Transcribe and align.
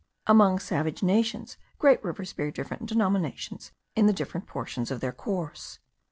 Among 0.25 0.57
savage 0.57 1.03
nations 1.03 1.57
great 1.77 2.03
rivers 2.03 2.33
bear 2.33 2.49
different 2.49 2.87
denominations 2.87 3.71
in 3.95 4.07
the 4.07 4.13
different 4.13 4.47
portions 4.47 4.89
of 4.89 4.99
their 4.99 5.11
course. 5.13 5.77